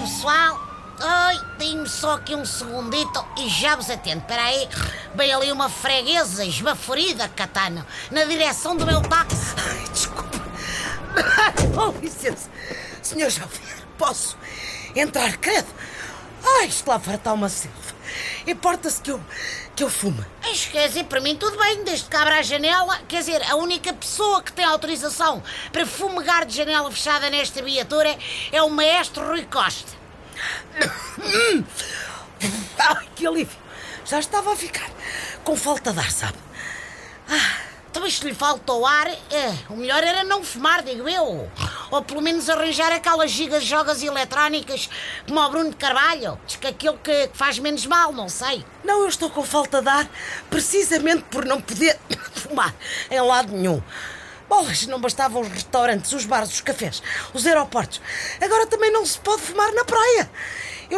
[0.00, 0.60] pessoal.
[1.00, 4.20] Oi, dê-me só aqui um segundito e já vos atendo.
[4.20, 4.68] Espera aí,
[5.14, 9.54] vem ali uma freguesa esbaforida, Catano, na direção do meu táxi.
[9.56, 10.40] Ai, desculpa.
[11.74, 12.48] Com licença.
[13.02, 14.36] Senhor Javier, posso
[14.94, 15.68] entrar, credo?
[16.44, 17.91] Ai, isto lá está uma selva.
[18.46, 19.20] Importa-se que eu,
[19.74, 20.24] que eu fume.
[20.42, 22.98] Mas, quer dizer, para mim tudo bem, desde que abra a janela.
[23.08, 28.16] Quer dizer, a única pessoa que tem autorização para fumegar de janela fechada nesta viatura
[28.50, 29.92] é o maestro Rui Costa.
[32.78, 33.58] Ai, que alívio.
[34.04, 34.90] Já estava a ficar
[35.44, 36.38] com falta de ar, sabe?
[37.90, 41.50] Então, se lhe falta o ar, é, o melhor era não fumar, digo eu.
[41.92, 44.88] Ou pelo menos arranjar aquelas gigas jogas eletrónicas
[45.28, 46.40] como o Bruno de Carvalho.
[46.46, 48.64] Diz que aquilo que faz menos mal, não sei.
[48.82, 50.08] Não, eu estou com falta de ar
[50.48, 51.98] precisamente por não poder
[52.34, 52.74] fumar
[53.10, 53.82] em lado nenhum.
[54.48, 57.02] Bolas, não bastavam os restaurantes, os bares, os cafés,
[57.34, 58.00] os aeroportos.
[58.40, 60.30] Agora também não se pode fumar na praia.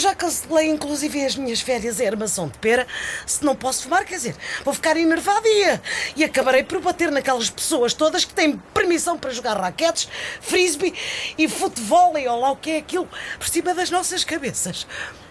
[0.00, 2.86] Já cancelei inclusive as minhas férias em armação de pera.
[3.26, 4.34] Se não posso fumar, quer dizer,
[4.64, 5.78] vou ficar enervada e,
[6.16, 10.08] e acabarei por bater naquelas pessoas todas que têm permissão para jogar raquetes,
[10.40, 10.94] frisbee
[11.36, 13.06] e futebol ou lá o que é aquilo
[13.38, 14.86] por cima das nossas cabeças.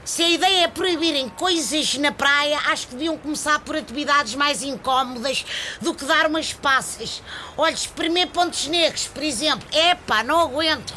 [0.05, 4.61] Se a ideia é proibirem coisas na praia, acho que deviam começar por atividades mais
[4.61, 5.43] incómodas
[5.81, 7.23] do que dar umas passas.
[7.57, 9.67] Olha, espremer pontos negros, por exemplo.
[9.71, 10.93] Epá, não aguento.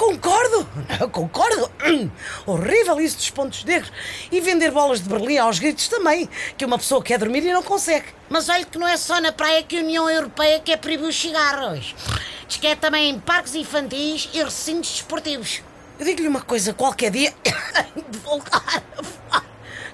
[0.00, 0.66] Concordo,
[1.12, 1.70] concordo.
[1.84, 2.10] Hum,
[2.46, 3.92] horrível isso dos pontos negros.
[4.32, 6.26] E vender bolas de Berlim aos gritos também,
[6.56, 8.06] que uma pessoa quer dormir e não consegue.
[8.30, 11.20] Mas olha que não é só na praia que a União Europeia quer proibir os
[11.20, 11.94] cigarros.
[12.48, 15.62] Diz que é também em parques infantis e recintos desportivos.
[15.98, 17.34] Eu digo-lhe uma coisa, qualquer dia
[18.08, 18.82] de voltar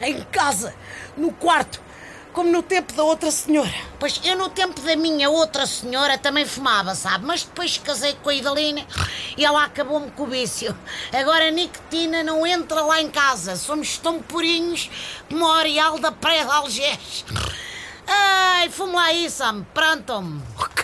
[0.01, 0.73] em casa,
[1.17, 1.83] no quarto,
[2.37, 3.73] como no tempo da outra senhora.
[3.99, 7.25] Pois eu no tempo da minha outra senhora também fumava, sabe?
[7.25, 8.87] Mas depois casei com a Idalina
[9.39, 10.77] e ela acabou-me com o vício.
[11.15, 13.57] Agora a nicotina não entra lá em casa.
[13.57, 14.91] Somos tão purinhos
[15.31, 17.25] como a Orial da Praia de Algés.
[18.07, 19.65] Ai, fumo lá isso, Sam.
[19.73, 20.76] Pronto.